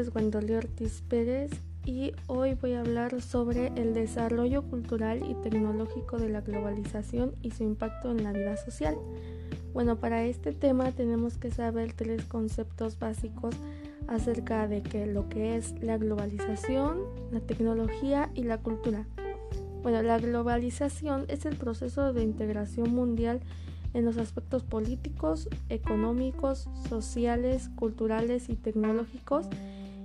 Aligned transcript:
es 0.00 0.10
Ortiz 0.14 1.02
Pérez 1.08 1.50
y 1.84 2.12
hoy 2.26 2.54
voy 2.54 2.72
a 2.72 2.80
hablar 2.80 3.20
sobre 3.20 3.66
el 3.76 3.92
desarrollo 3.92 4.62
cultural 4.62 5.22
y 5.28 5.34
tecnológico 5.42 6.16
de 6.16 6.30
la 6.30 6.40
globalización 6.40 7.34
y 7.42 7.50
su 7.50 7.64
impacto 7.64 8.10
en 8.10 8.24
la 8.24 8.32
vida 8.32 8.56
social. 8.56 8.96
Bueno, 9.74 9.96
para 9.96 10.24
este 10.24 10.52
tema 10.52 10.90
tenemos 10.92 11.36
que 11.36 11.50
saber 11.50 11.92
tres 11.92 12.24
conceptos 12.24 12.98
básicos 12.98 13.54
acerca 14.08 14.66
de 14.68 14.82
que 14.82 15.04
lo 15.04 15.28
que 15.28 15.56
es 15.56 15.74
la 15.82 15.98
globalización, 15.98 17.00
la 17.30 17.40
tecnología 17.40 18.30
y 18.34 18.44
la 18.44 18.56
cultura. 18.56 19.06
Bueno, 19.82 20.02
la 20.02 20.18
globalización 20.18 21.26
es 21.28 21.44
el 21.44 21.56
proceso 21.56 22.14
de 22.14 22.22
integración 22.22 22.94
mundial 22.94 23.40
en 23.92 24.04
los 24.06 24.16
aspectos 24.16 24.62
políticos, 24.62 25.48
económicos, 25.68 26.68
sociales, 26.88 27.68
culturales 27.76 28.48
y 28.48 28.54
tecnológicos. 28.54 29.46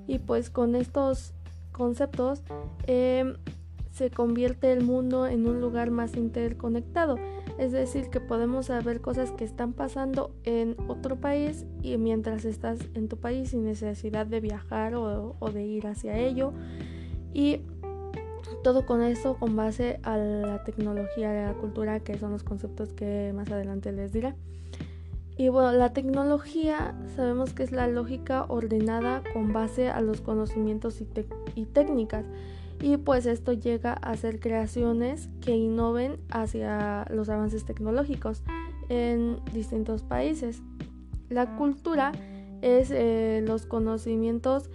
Y 0.08 0.20
pues 0.20 0.50
con 0.50 0.76
estos 0.76 1.34
conceptos 1.72 2.42
em, 2.88 3.36
se 3.92 4.10
convierte 4.10 4.74
el 4.74 4.84
mundo 4.84 5.26
en 5.26 5.48
un 5.48 5.62
lugar 5.62 5.90
más 5.90 6.16
interconectado. 6.16 7.18
Es 7.58 7.72
decir, 7.72 8.10
que 8.10 8.20
podemos 8.20 8.66
saber 8.66 9.00
cosas 9.00 9.32
que 9.32 9.46
están 9.46 9.72
pasando 9.72 10.36
en 10.44 10.76
otro 10.90 11.16
país 11.16 11.66
y 11.82 11.98
mientras 11.98 12.44
estás 12.44 12.80
en 12.94 13.08
tu 13.08 13.18
país 13.18 13.52
sin 13.52 13.64
necesidad 13.64 14.26
de 14.26 14.42
viajar 14.42 14.96
o, 14.96 15.38
de 15.54 15.66
ir 15.66 15.88
hacia 15.88 16.18
ello. 16.18 16.52
Y 17.34 17.62
todo 18.64 18.86
con 18.86 19.02
eso 19.02 19.38
con 19.38 19.56
base 19.56 20.00
a 20.04 20.18
la 20.18 20.64
tecnología, 20.66 21.32
a 21.32 21.54
la 21.54 21.58
cultura, 21.58 22.02
que 22.02 22.18
son 22.18 22.32
los 22.32 22.44
conceptos 22.44 22.92
que 22.92 23.32
más 23.34 23.50
adelante 23.50 23.94
les 23.94 24.12
diré. 24.12 24.34
Y 25.38 25.50
bueno, 25.50 25.74
la 25.74 25.92
tecnología 25.92 26.96
sabemos 27.16 27.54
que 27.54 27.64
es 27.64 27.72
la 27.72 27.88
lógica 27.88 28.46
ordenada 28.48 29.22
con 29.34 29.52
base 29.52 29.90
a 29.90 30.00
los 30.00 30.22
conocimientos 30.22 31.02
y, 31.02 31.66
técnicas. 31.66 32.26
Y 32.82 32.98
pues 32.98 33.26
esto 33.26 33.52
llega 33.54 33.94
a 33.94 34.16
ser 34.16 34.40
creaciones 34.40 35.30
que 35.42 35.56
innoven 35.56 36.18
hacia 36.30 37.06
los 37.10 37.30
avances 37.30 37.66
tecnológicos 37.66 38.44
en 38.90 39.40
distintos 39.54 40.04
países. 40.04 40.62
La 41.30 41.58
cultura 41.58 42.14
es 42.62 42.92
eh, 42.92 43.44
los 43.46 43.66
conocimientos 43.66 44.70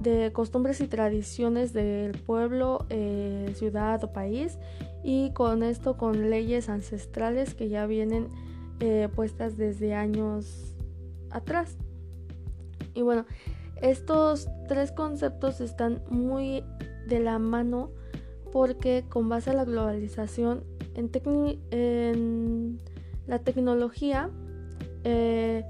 de 0.00 0.32
costumbres 0.32 0.80
y 0.80 0.88
tradiciones 0.88 1.72
del 1.72 2.12
pueblo, 2.18 2.86
eh, 2.90 3.52
ciudad 3.54 4.02
o 4.02 4.12
país 4.12 4.58
y 5.04 5.32
con 5.32 5.62
esto 5.62 5.96
con 5.96 6.30
leyes 6.30 6.68
ancestrales 6.68 7.54
que 7.54 7.68
ya 7.68 7.86
vienen 7.86 8.28
eh, 8.84 9.08
puestas 9.14 9.56
desde 9.56 9.94
años 9.94 10.74
atrás. 11.30 11.76
Y 12.94 13.02
bueno, 13.02 13.26
estos 13.80 14.48
tres 14.66 14.90
conceptos 14.90 15.60
están 15.60 16.02
muy 16.10 16.64
de 17.06 17.20
la 17.20 17.38
mano 17.38 17.90
porque 18.50 19.04
con 19.08 19.28
base 19.28 19.50
a 19.50 19.52
la 19.52 19.64
globalización 19.64 20.64
en, 20.96 22.80
la 23.28 23.38
tecnología 23.38 24.30
eh, 25.04 25.64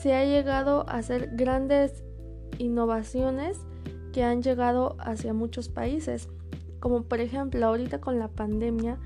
se 0.00 0.14
ha 0.14 0.24
llegado 0.24 0.88
a 0.88 0.98
hacer 0.98 1.30
grandes 1.34 2.04
innovaciones 2.58 3.58
que 4.12 4.22
han 4.22 4.44
llegado 4.44 4.94
hacia 5.00 5.34
muchos 5.34 5.68
países. 5.68 6.28
Como 6.78 7.02
por 7.02 7.18
ejemplo 7.18 7.66
ahorita 7.66 8.00
con 8.00 8.20
la 8.20 8.28
pandemia, 8.28 9.00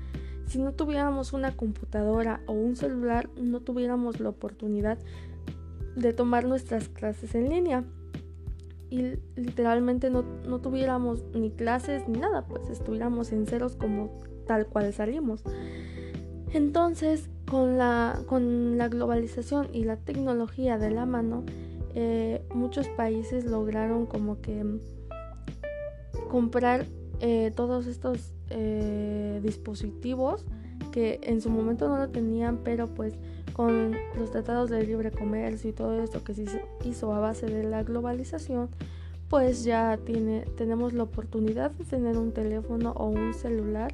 si 0.49 0.57
no 0.57 0.73
tuviéramos 0.73 1.31
una 1.31 1.55
computadora 1.55 2.41
o 2.47 2.53
un 2.53 2.75
celular, 2.75 3.29
no 3.39 3.59
tuviéramos 3.59 4.19
la 4.19 4.29
oportunidad 4.29 4.97
de 5.95 6.11
tomar 6.11 6.45
nuestras 6.45 6.89
clases 6.89 7.35
en 7.35 7.49
línea. 7.49 7.83
Y 8.89 9.19
literalmente 9.35 10.09
no, 10.09 10.23
no 10.47 10.59
tuviéramos 10.59 11.23
ni 11.35 11.51
clases 11.51 12.07
ni 12.07 12.17
nada, 12.17 12.47
pues 12.47 12.67
estuviéramos 12.71 13.31
en 13.31 13.45
ceros 13.45 13.75
como 13.75 14.09
tal 14.47 14.65
cual 14.65 14.91
salimos. 14.91 15.43
Entonces, 16.51 17.29
con 17.47 17.77
la, 17.77 18.19
con 18.25 18.79
la 18.79 18.89
globalización 18.89 19.67
y 19.71 19.83
la 19.83 19.97
tecnología 19.97 20.79
de 20.79 20.89
la 20.89 21.05
mano, 21.05 21.43
eh, 21.93 22.43
muchos 22.55 22.87
países 22.87 23.45
lograron 23.45 24.07
como 24.07 24.41
que 24.41 24.65
comprar 26.31 26.87
eh, 27.19 27.51
todos 27.55 27.85
estos 27.85 28.33
eh, 28.49 29.39
dispositivos 29.43 30.45
que 30.91 31.19
en 31.23 31.41
su 31.41 31.49
momento 31.49 31.87
no 31.87 31.97
lo 31.97 32.09
tenían, 32.09 32.59
pero 32.63 32.87
pues 32.87 33.13
con 33.53 33.95
los 34.17 34.31
tratados 34.31 34.69
de 34.69 34.83
libre 34.83 35.11
comercio 35.11 35.69
y 35.69 35.73
todo 35.73 36.01
esto 36.01 36.23
que 36.23 36.33
se 36.33 36.45
hizo 36.85 37.13
a 37.13 37.19
base 37.19 37.45
de 37.45 37.63
la 37.63 37.83
globalización, 37.83 38.69
pues 39.29 39.63
ya 39.63 39.99
tiene, 40.03 40.41
tenemos 40.57 40.93
la 40.93 41.03
oportunidad 41.03 41.71
de 41.71 41.83
tener 41.85 42.17
un 42.17 42.31
teléfono 42.31 42.91
o 42.91 43.07
un 43.07 43.33
celular, 43.33 43.93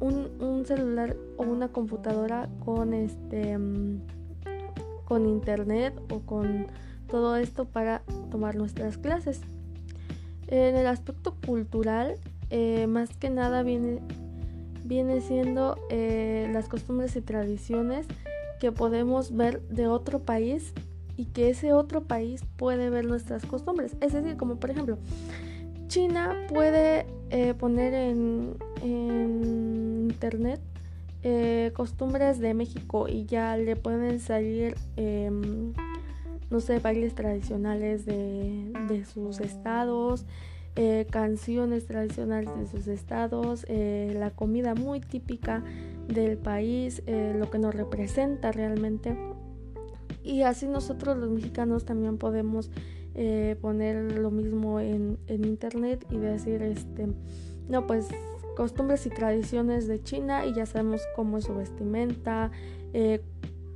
un, 0.00 0.30
un 0.40 0.64
celular 0.64 1.16
o 1.36 1.44
una 1.44 1.68
computadora 1.68 2.48
con 2.64 2.94
este 2.94 3.56
mm, 3.56 4.00
con 5.04 5.26
internet 5.26 5.98
o 6.12 6.20
con 6.20 6.66
todo 7.08 7.36
esto 7.36 7.64
para 7.64 8.02
tomar 8.30 8.56
nuestras 8.56 8.98
clases. 8.98 9.40
En 10.48 10.76
el 10.76 10.86
aspecto 10.86 11.34
cultural, 11.46 12.16
eh, 12.50 12.86
más 12.86 13.10
que 13.16 13.30
nada 13.30 13.62
viene, 13.62 14.00
viene 14.84 15.20
siendo 15.20 15.76
eh, 15.90 16.48
las 16.52 16.68
costumbres 16.68 17.16
y 17.16 17.20
tradiciones 17.20 18.06
que 18.60 18.72
podemos 18.72 19.34
ver 19.34 19.62
de 19.68 19.86
otro 19.86 20.20
país 20.20 20.72
y 21.16 21.26
que 21.26 21.50
ese 21.50 21.72
otro 21.72 22.04
país 22.04 22.42
puede 22.56 22.90
ver 22.90 23.04
nuestras 23.04 23.44
costumbres. 23.44 23.96
Es 24.00 24.12
decir, 24.12 24.36
como 24.36 24.56
por 24.56 24.70
ejemplo, 24.70 24.98
China 25.88 26.36
puede 26.48 27.06
eh, 27.30 27.54
poner 27.54 27.94
en, 27.94 28.56
internet 28.82 30.60
costumbres 31.74 32.38
de 32.38 32.54
México 32.54 33.06
y 33.08 33.26
ya 33.26 33.56
le 33.56 33.76
pueden 33.76 34.18
salir 34.18 34.76
em, 34.96 35.74
no 36.50 36.60
sé, 36.60 36.78
bailes 36.78 37.14
tradicionales 37.14 38.06
de, 38.06 39.04
sus 39.12 39.40
estados, 39.40 40.24
eh, 40.80 41.08
canciones 41.10 41.86
tradicionales 41.86 42.56
de 42.56 42.68
sus 42.68 42.86
estados, 42.86 43.66
eh, 43.68 44.14
la 44.16 44.30
comida 44.30 44.76
muy 44.76 45.00
típica 45.00 45.64
del 46.06 46.38
país, 46.38 47.02
eh, 47.06 47.34
lo 47.36 47.50
que 47.50 47.58
nos 47.58 47.74
representa 47.74 48.52
realmente. 48.52 49.18
Y 50.22 50.42
así 50.42 50.68
nosotros 50.68 51.16
los 51.16 51.30
mexicanos 51.30 51.84
también 51.84 52.16
podemos 52.16 52.70
poner 53.60 54.16
lo 54.20 54.30
mismo 54.30 54.78
en, 54.78 55.18
en, 55.26 55.44
internet 55.44 56.06
y 56.08 56.18
decir, 56.18 56.62
este, 56.62 57.08
no, 57.68 57.84
pues 57.88 58.06
costumbres 58.56 59.04
y 59.06 59.10
tradiciones 59.10 59.88
de 59.88 60.00
China 60.00 60.46
y 60.46 60.54
ya 60.54 60.66
sabemos 60.66 61.02
cómo 61.16 61.38
es 61.38 61.44
su 61.46 61.56
vestimenta, 61.56 62.52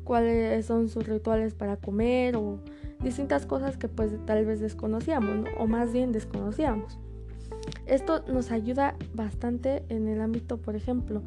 cuáles 0.04 0.64
son 0.64 0.88
sus 0.88 1.08
rituales 1.08 1.54
para 1.54 1.76
comer 1.76 2.36
o 2.36 2.60
distintas 3.02 3.46
cosas 3.46 3.76
que 3.76 3.88
pues 3.88 4.12
tal 4.26 4.44
vez 4.44 4.60
desconocíamos 4.60 5.48
o 5.58 5.66
más 5.66 5.92
bien 5.92 6.12
desconocíamos. 6.12 6.98
Esto 7.86 8.24
nos 8.26 8.50
ayuda 8.50 8.96
bastante 9.14 9.84
en 9.88 10.08
el 10.08 10.20
ámbito, 10.20 10.58
por 10.58 10.76
ejemplo, 10.76 11.22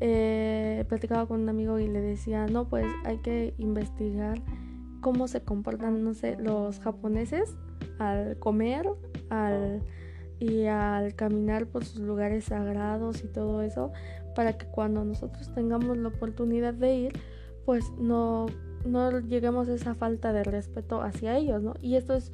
eh, 0.00 0.84
platicaba 0.88 1.26
con 1.26 1.40
un 1.40 1.48
amigo 1.48 1.78
y 1.78 1.88
le 1.88 2.00
decía, 2.00 2.46
no, 2.46 2.68
pues 2.68 2.86
hay 3.04 3.18
que 3.18 3.54
investigar 3.58 4.42
cómo 5.00 5.28
se 5.28 5.42
comportan, 5.42 6.02
no 6.02 6.14
sé, 6.14 6.36
los 6.36 6.80
japoneses 6.80 7.56
al 7.98 8.38
comer, 8.38 8.88
al 9.30 9.82
y 10.38 10.66
al 10.66 11.14
caminar 11.14 11.66
por 11.66 11.84
sus 11.84 12.00
lugares 12.00 12.44
sagrados 12.46 13.24
y 13.24 13.26
todo 13.26 13.62
eso, 13.62 13.92
para 14.34 14.58
que 14.58 14.66
cuando 14.66 15.04
nosotros 15.04 15.52
tengamos 15.54 15.96
la 15.96 16.08
oportunidad 16.08 16.74
de 16.74 16.94
ir, 16.94 17.12
pues 17.64 17.90
no, 17.98 18.46
no 18.86 19.20
lleguemos 19.20 19.68
a 19.68 19.74
esa 19.74 19.94
falta 19.94 20.32
de 20.32 20.44
respeto 20.44 21.02
hacia 21.02 21.36
ellos, 21.36 21.62
¿no? 21.62 21.74
Y 21.80 21.96
esto 21.96 22.14
es 22.14 22.32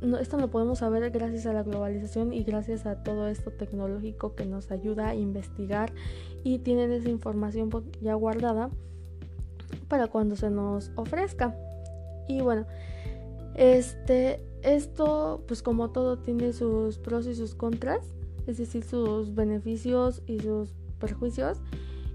no, 0.00 0.18
esto 0.18 0.38
lo 0.38 0.50
podemos 0.50 0.78
saber 0.78 1.10
gracias 1.10 1.44
a 1.46 1.52
la 1.52 1.62
globalización 1.62 2.32
y 2.32 2.44
gracias 2.44 2.86
a 2.86 3.02
todo 3.02 3.28
esto 3.28 3.50
tecnológico 3.50 4.34
que 4.34 4.46
nos 4.46 4.70
ayuda 4.70 5.08
a 5.08 5.14
investigar 5.14 5.92
y 6.42 6.60
tienen 6.60 6.92
esa 6.92 7.10
información 7.10 7.70
ya 8.00 8.14
guardada 8.14 8.70
para 9.88 10.06
cuando 10.06 10.36
se 10.36 10.48
nos 10.50 10.90
ofrezca. 10.96 11.54
Y 12.26 12.40
bueno, 12.40 12.64
este 13.54 14.40
esto 14.62 15.44
pues 15.46 15.62
como 15.62 15.90
todo 15.90 16.18
tiene 16.18 16.54
sus 16.54 16.98
pros 16.98 17.26
y 17.26 17.34
sus 17.34 17.54
contras, 17.54 18.14
es 18.46 18.56
decir, 18.56 18.82
sus 18.82 19.34
beneficios 19.34 20.22
y 20.26 20.40
sus 20.40 20.72
perjuicios 20.98 21.60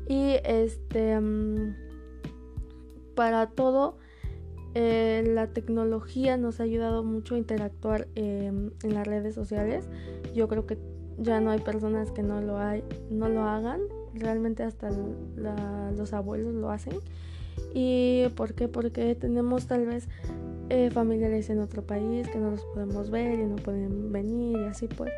y 0.08 0.38
este 0.44 1.20
mm, 1.20 1.88
para 3.19 3.48
todo 3.48 3.98
eh, 4.75 5.25
la 5.27 5.48
tecnología 5.48 6.38
nos 6.38 6.62
ha 6.62 6.63
ayudado 6.63 7.04
mucho 7.04 7.36
a 7.36 7.38
interactuar 7.38 8.07
em, 8.16 8.71
en 8.81 8.94
las 8.94 9.06
redes 9.06 9.36
sociales. 9.36 9.89
Yo 10.33 10.48
creo 10.48 10.66
que 10.66 10.77
ya 11.18 11.42
no 11.42 11.51
hay 11.51 11.60
personas 11.60 12.12
que 12.12 12.24
no 12.24 12.39
lo, 12.39 12.57
hay, 12.57 12.81
no 13.12 13.27
lo 13.27 13.44
hagan. 13.44 13.81
Realmente 14.13 14.63
hasta 14.63 14.89
los 15.98 16.13
abuelos 16.13 16.54
lo 16.54 16.71
hacen. 16.71 16.94
¿Y 17.74 18.30
por 18.38 18.54
qué? 18.54 18.69
Porque 18.69 19.16
tenemos 19.16 19.68
tal 19.68 19.86
vez 19.86 20.07
eh, 20.69 20.89
familiares 20.89 21.50
en 21.50 21.60
otro 21.60 21.81
país 21.81 22.25
que 22.30 22.39
no 22.39 22.51
los 22.51 22.63
podemos 22.74 23.10
ver 23.10 23.38
y 23.38 23.44
no 23.44 23.57
pueden 23.57 24.13
venir 24.13 24.60
y 24.60 24.63
así 24.63 24.88
pues. 24.88 25.12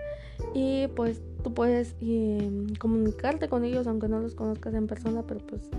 Y 0.56 0.88
pues 0.95 1.21
tú 1.44 1.53
puedes 1.53 1.94
em, 2.01 2.74
comunicarte 2.80 3.48
con 3.48 3.63
ellos 3.63 3.86
aunque 3.86 4.07
no 4.07 4.19
los 4.19 4.33
conozcas 4.33 4.74
en 4.74 4.88
persona, 4.88 5.21
pero 5.27 5.39
pues 5.45 5.69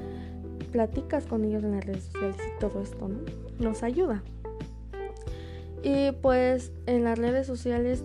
platicas 0.72 1.26
con 1.26 1.44
ellos 1.44 1.62
en 1.62 1.72
las 1.72 1.84
redes 1.84 2.04
sociales 2.04 2.36
y 2.38 2.58
todo 2.58 2.82
esto, 2.82 3.08
¿no? 3.08 3.18
Nos 3.58 3.82
ayuda. 3.82 4.22
Y 5.82 6.12
pues 6.22 6.72
en 6.86 7.04
las 7.04 7.18
redes 7.18 7.46
sociales 7.46 8.04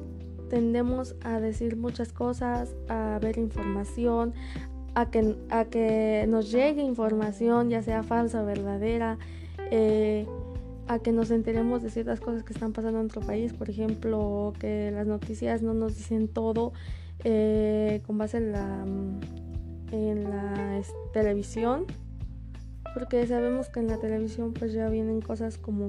tendemos 0.50 1.16
a 1.24 1.40
decir 1.40 1.78
muchas 1.78 2.12
cosas, 2.12 2.76
a 2.90 3.20
ver 3.22 3.38
información, 3.38 4.34
a 4.96 5.12
que, 5.12 5.36
a 5.50 5.66
que 5.66 6.26
nos 6.28 6.52
llegue 6.52 6.82
información, 6.82 7.70
ya 7.70 7.84
sea 7.84 8.04
falsa 8.04 8.42
o 8.42 8.46
verdadera, 8.46 9.18
eh, 9.72 10.26
a 10.88 11.00
que 11.00 11.12
nos 11.12 11.32
enteremos 11.32 11.84
de 11.84 11.90
ciertas 11.90 12.20
cosas 12.20 12.44
que 12.44 12.54
están 12.54 12.74
pasando 12.74 13.00
en 13.00 13.04
nuestro 13.06 13.22
país, 13.22 13.54
por 13.54 13.70
ejemplo, 13.70 14.54
que 14.60 14.92
las 14.92 15.06
noticias 15.06 15.62
no 15.62 15.74
nos 15.74 15.98
dicen 15.98 16.28
todo 16.28 16.74
eh, 17.24 18.02
con 18.08 18.18
base 18.18 18.38
en 18.38 18.52
la, 18.52 18.86
en 19.92 20.24
la 20.24 20.82
televisión, 21.14 21.86
porque 22.98 23.28
sabemos 23.28 23.70
que 23.70 23.80
en 23.80 23.90
la 23.90 23.98
televisión 24.00 24.54
pues 24.54 24.74
ya 24.74 24.90
vienen 24.90 25.22
cosas 25.22 25.60
como 25.60 25.86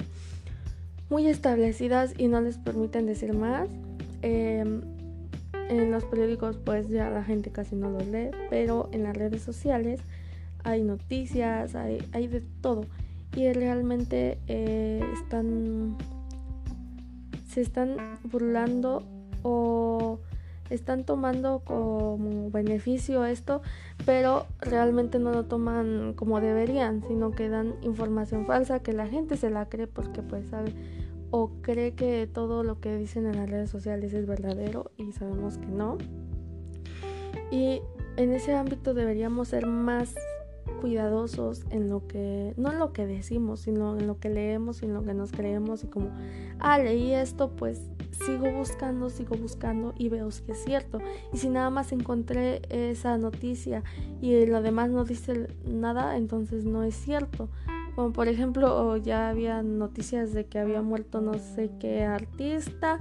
muy 1.08 1.26
establecidas 1.26 2.12
y 2.19 2.28
no 2.28 2.43
les 2.43 2.58
permiten 2.58 3.06
decir 3.06 3.32
más. 3.32 3.66
Em, 4.20 4.82
en 5.70 5.90
los 5.90 6.05
periódicos 6.05 6.58
pues 6.58 6.90
ya 6.90 7.08
la 7.08 7.25
gente 7.25 7.50
casi 7.50 7.76
no 7.76 7.88
los 7.88 8.06
lee, 8.08 8.31
pero 8.50 8.90
en 8.93 9.05
las 9.05 9.16
redes 9.16 9.40
sociales 9.40 10.00
hay 10.64 10.82
noticias, 10.82 11.75
hay, 11.75 12.06
hay 12.12 12.26
de 12.26 12.43
todo. 12.60 12.84
Y 13.34 13.50
realmente 13.54 14.37
eh, 14.46 15.02
están 15.14 15.96
se 17.49 17.62
están 17.62 17.96
burlando 18.25 19.02
o 19.43 20.20
están 20.70 21.04
tomando 21.04 21.62
como 21.64 22.50
beneficio 22.50 23.24
esto, 23.24 23.62
pero 24.04 24.46
realmente 24.60 25.18
no 25.18 25.32
lo 25.32 25.44
toman 25.44 26.14
como 26.14 26.40
deberían, 26.40 27.02
sino 27.06 27.30
que 27.30 27.48
dan 27.48 27.74
información 27.82 28.46
falsa 28.46 28.80
que 28.80 28.92
la 28.92 29.06
gente 29.06 29.36
se 29.36 29.50
la 29.50 29.68
cree 29.68 29.86
porque 29.86 30.22
pues 30.22 30.48
sabe 30.48 30.72
o 31.30 31.50
cree 31.62 31.92
que 31.94 32.26
todo 32.26 32.64
lo 32.64 32.80
que 32.80 32.96
dicen 32.96 33.26
en 33.26 33.36
las 33.36 33.50
redes 33.50 33.70
sociales 33.70 34.14
es 34.14 34.26
verdadero 34.26 34.90
y 34.96 35.12
sabemos 35.12 35.58
que 35.58 35.66
no. 35.66 35.98
Y 37.50 37.82
en 38.16 38.32
ese 38.32 38.54
ámbito 38.54 38.94
deberíamos 38.94 39.48
ser 39.48 39.66
más 39.66 40.14
cuidadosos 40.80 41.64
en 41.70 41.88
lo 41.88 42.06
que, 42.06 42.54
no 42.56 42.72
en 42.72 42.78
lo 42.78 42.92
que 42.92 43.06
decimos, 43.06 43.60
sino 43.60 43.98
en 43.98 44.06
lo 44.06 44.18
que 44.18 44.30
leemos 44.30 44.82
y 44.82 44.86
en 44.86 44.94
lo 44.94 45.02
que 45.02 45.14
nos 45.14 45.32
creemos 45.32 45.84
y 45.84 45.88
como, 45.88 46.10
ah, 46.60 46.78
leí 46.78 47.12
esto, 47.12 47.50
pues 47.50 47.80
sigo 48.24 48.50
buscando, 48.50 49.10
sigo 49.10 49.36
buscando 49.36 49.94
y 49.96 50.08
veo 50.08 50.28
que 50.44 50.52
es 50.52 50.64
cierto. 50.64 50.98
Y 51.32 51.38
si 51.38 51.48
nada 51.48 51.70
más 51.70 51.92
encontré 51.92 52.62
esa 52.70 53.16
noticia 53.18 53.82
y 54.20 54.46
lo 54.46 54.62
demás 54.62 54.90
no 54.90 55.04
dice 55.04 55.48
nada, 55.64 56.16
entonces 56.16 56.64
no 56.64 56.82
es 56.82 56.94
cierto. 56.94 57.48
Como 57.94 58.12
por 58.12 58.28
ejemplo, 58.28 58.96
ya 58.96 59.28
había 59.28 59.62
noticias 59.62 60.32
de 60.32 60.46
que 60.46 60.58
había 60.58 60.82
muerto 60.82 61.20
no 61.20 61.34
sé 61.34 61.70
qué 61.80 62.04
artista 62.04 63.00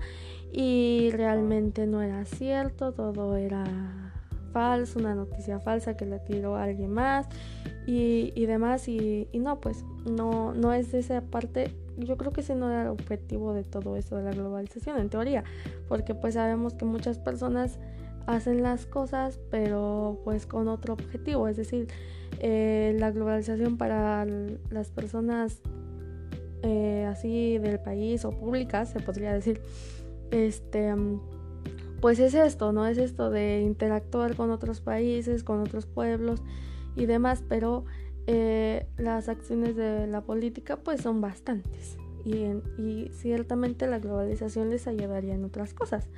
y 0.51 1.09
realmente 1.11 1.85
no 1.85 2.01
era 2.01 2.25
cierto, 2.25 2.93
todo 2.93 3.35
era 3.37 3.63
falso, 4.53 4.97
una 4.97 5.13
noticia 5.13 5.59
falsa 5.59 5.95
que 5.95 6.05
le 6.05 6.17
tiró 6.19 6.55
a 6.55 6.63
alguien 6.63 6.91
más 6.91 7.27
y, 7.85 8.33
y 8.35 8.45
demás. 8.47 8.87
Y, 8.87 9.27
y, 9.31 9.39
no, 9.39 9.59
pues 9.59 9.85
no, 10.05 10.53
no 10.53 10.73
es 10.73 10.93
esa 10.93 11.21
parte. 11.21 11.75
Yo 11.97 12.17
creo 12.17 12.31
que 12.31 12.41
ese 12.41 12.55
no 12.55 12.69
era 12.69 12.83
el 12.83 12.87
objetivo 12.89 13.53
de 13.53 13.63
todo 13.63 13.97
esto 13.97 14.15
de 14.15 14.23
la 14.23 14.31
globalización, 14.31 14.99
en 14.99 15.09
teoría, 15.09 15.43
porque 15.87 16.13
pues 16.13 16.35
sabemos 16.35 16.73
que 16.75 16.85
muchas 16.85 17.17
personas 17.17 17.79
hacen 18.27 18.61
las 18.61 18.85
cosas, 18.85 19.39
pero 19.49 20.19
pues 20.23 20.45
con 20.45 20.67
otro 20.67 20.93
objetivo, 20.93 21.47
es 21.47 21.57
decir, 21.57 21.87
eh, 22.39 22.95
la 22.99 23.11
globalización 23.11 23.77
para 23.77 24.25
las 24.69 24.91
personas 24.91 25.61
eh, 26.61 27.05
así 27.09 27.57
del 27.57 27.79
país 27.79 28.25
o 28.25 28.31
públicas, 28.31 28.89
se 28.89 28.99
podría 28.99 29.33
decir, 29.33 29.61
este, 30.31 30.93
pues 32.01 32.19
es 32.19 32.33
esto, 32.33 32.71
¿no? 32.73 32.85
Es 32.85 32.97
esto 32.97 33.29
de 33.29 33.61
interactuar 33.61 34.35
con 34.35 34.51
otros 34.51 34.81
países, 34.81 35.43
con 35.43 35.61
otros 35.61 35.85
pueblos 35.85 36.43
y 36.95 37.05
demás, 37.05 37.43
pero 37.47 37.85
eh, 38.27 38.85
las 38.97 39.29
acciones 39.29 39.75
de 39.75 40.05
la 40.07 40.21
política 40.21 40.77
pues 40.77 41.01
son 41.01 41.21
bastantes 41.21 41.97
y, 42.25 43.09
ciertamente 43.13 43.87
la 43.87 43.99
globalización 43.99 44.69
les 44.69 44.85
ayudaría 44.87 45.33
en 45.33 45.45
otras 45.45 45.73
cosas. 45.73 46.09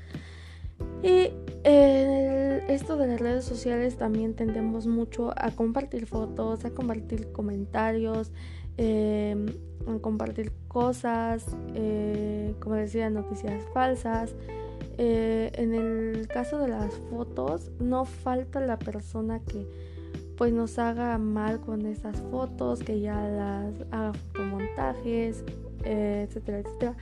Y 1.03 1.29
esto 1.63 2.97
de 2.97 3.07
las 3.07 3.19
redes 3.19 3.45
sociales 3.45 3.97
también 3.97 4.33
tendemos 4.33 4.87
mucho 4.87 5.33
a 5.35 5.51
compartir 5.51 6.07
fotos, 6.07 6.65
a 6.65 6.71
compartir 6.71 7.31
comentarios, 7.31 8.31
em, 8.77 9.45
a 9.87 9.99
compartir 9.99 10.51
cosas, 10.67 11.45
eh, 11.75 12.55
como 12.59 12.75
decía, 12.75 13.09
noticias 13.09 13.63
falsas. 13.73 14.33
Eh, 14.97 15.51
en 15.55 15.73
el 15.73 16.27
caso 16.27 16.59
de 16.59 16.69
las 16.69 16.93
fotos, 17.09 17.71
no 17.79 18.05
falta 18.05 18.59
la 18.59 18.79
persona 18.79 19.39
que 19.39 19.67
pues 20.39 20.53
nos 20.53 20.79
haga 20.79 21.17
mal 21.17 21.59
con 21.59 21.85
esas 21.85 22.21
fotos, 22.31 22.79
que 22.79 23.01
ya 23.01 23.27
las 23.27 23.73
haga 23.91 24.13
fotomontajes, 24.13 25.43
eh, 25.83 26.27
etcétera, 26.29 26.59
etcétera. 26.59 26.95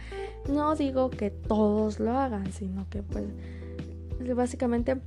No 0.51 0.75
digo 0.75 1.11
que 1.11 1.29
todos 1.29 1.99
lo 1.99 2.17
hagan, 2.17 2.51
sino 2.51 2.89
que 2.89 3.03
pues 3.03 3.27
básicamente 4.35 4.99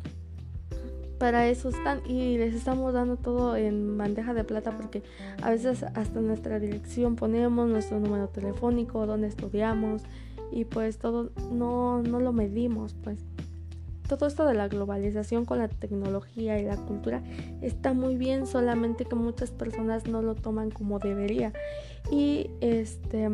para 1.19 1.49
eso 1.49 1.71
están 1.71 2.03
y 2.09 2.39
les 2.39 2.55
estamos 2.55 2.95
dando 2.95 3.17
todo 3.17 3.57
en 3.57 3.99
bandeja 3.99 4.33
de 4.33 4.45
plata 4.45 4.77
porque 4.77 5.03
a 5.43 5.51
veces 5.51 5.83
hasta 5.83 6.21
nuestra 6.21 6.61
dirección 6.61 7.17
ponemos 7.17 7.69
nuestro 7.69 7.99
número 7.99 8.29
telefónico, 8.29 9.07
donde 9.07 9.27
estudiamos 9.27 10.03
y 10.53 10.67
pues 10.67 10.99
todo 10.99 11.33
no, 11.51 12.01
no 12.05 12.21
lo 12.21 12.33
medimos 12.33 12.95
pues. 13.03 13.19
Todo 14.11 14.27
esto 14.27 14.45
de 14.45 14.55
la 14.55 14.67
globalización 14.67 15.45
con 15.45 15.61
la 15.61 15.69
tecnología 15.69 16.59
y 16.59 16.65
la 16.65 16.75
cultura 16.75 17.23
está 17.63 17.93
muy 17.93 18.17
bien, 18.17 18.45
solamente 18.45 19.05
que 19.05 19.15
muchas 19.15 19.53
personas 19.53 20.09
no 20.09 20.21
lo 20.21 20.35
toman 20.35 20.73
como 20.73 20.99
debería 20.99 21.53
y 22.11 22.51
este 22.61 23.29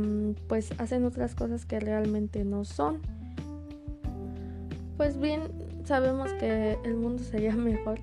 pues 0.49 0.73
hacen 0.77 1.07
otras 1.07 1.35
cosas 1.35 1.65
que 1.65 1.81
realmente 1.81 2.45
no 2.45 2.67
son. 2.67 3.01
Pues 4.99 5.19
bien, 5.19 5.45
sabemos 5.87 6.31
que 6.35 6.77
el 6.85 6.97
mundo 6.97 7.23
sería 7.23 7.57
mejor 7.57 7.99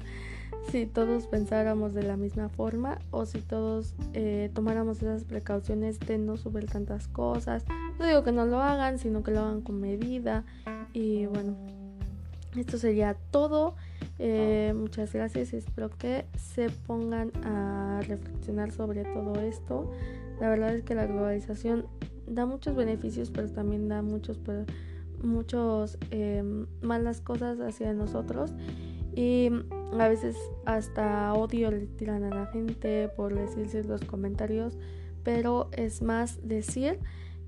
si 0.71 0.87
todos 0.87 1.27
pensáramos 1.27 1.93
de 1.93 2.01
la 2.01 2.17
misma 2.17 2.49
forma 2.49 2.97
o 3.11 3.27
si 3.27 3.39
todos 3.39 3.93
eh, 4.13 4.49
tomáramos 4.55 4.97
esas 4.97 5.25
precauciones 5.25 5.99
de 5.99 6.17
no 6.17 6.37
subir 6.37 6.65
tantas 6.65 7.07
cosas. 7.07 7.65
No 7.99 8.07
digo 8.07 8.23
que 8.23 8.31
no 8.31 8.47
lo 8.47 8.59
hagan, 8.61 8.97
sino 8.97 9.21
que 9.21 9.29
lo 9.29 9.41
hagan 9.41 9.61
con 9.61 9.79
medida. 9.79 10.43
Y 10.91 11.27
bueno, 11.27 11.55
esto 12.55 12.77
sería 12.77 13.15
todo. 13.31 13.75
Eh, 14.19 14.73
muchas 14.75 15.13
gracias 15.13 15.53
espero 15.53 15.89
que 15.89 16.25
se 16.37 16.69
pongan 16.69 17.31
a 17.43 18.01
reflexionar 18.07 18.71
sobre 18.71 19.03
todo 19.03 19.39
esto. 19.41 19.91
La 20.39 20.49
verdad 20.49 20.75
es 20.75 20.83
que 20.83 20.95
la 20.95 21.05
globalización 21.05 21.85
da 22.27 22.45
muchos 22.45 22.75
beneficios, 22.75 23.31
pero 23.31 23.49
también 23.49 23.87
da 23.87 24.01
muchos 24.01 24.39
muchos 25.21 25.97
em, 26.11 26.67
malas 26.81 27.21
cosas 27.21 27.59
hacia 27.61 27.93
nosotros 27.93 28.53
y 29.15 29.49
a 29.97 30.07
veces 30.07 30.35
hasta 30.65 31.33
odio 31.33 31.71
le 31.71 31.85
tiran 31.85 32.23
a 32.23 32.29
la 32.29 32.45
gente 32.47 33.09
por 33.15 33.33
decir 33.33 33.69
ciertos 33.69 34.03
comentarios, 34.03 34.77
pero 35.23 35.69
es 35.71 36.01
más 36.01 36.45
decir 36.47 36.99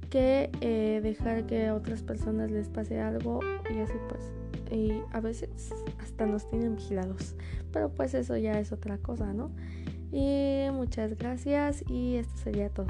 que 0.09 0.51
eh, 0.61 1.01
dejar 1.03 1.45
que 1.45 1.67
a 1.67 1.75
otras 1.75 2.03
personas 2.03 2.51
les 2.51 2.69
pase 2.69 2.99
algo 2.99 3.39
y 3.73 3.79
así 3.79 3.95
pues 4.07 4.31
y 4.71 5.01
a 5.11 5.19
veces 5.19 5.73
hasta 5.99 6.25
nos 6.25 6.49
tienen 6.49 6.75
vigilados. 6.75 7.35
Pero 7.71 7.89
pues 7.89 8.13
eso 8.13 8.37
ya 8.37 8.59
es 8.59 8.71
otra 8.71 8.97
cosa 8.97 9.33
no 9.33 9.51
y 10.11 10.67
muchas 10.71 11.17
gracias 11.17 11.83
y 11.89 12.15
esto 12.15 12.37
sería 12.37 12.69
todo 12.69 12.87